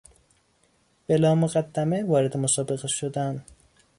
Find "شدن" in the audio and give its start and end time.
2.87-3.43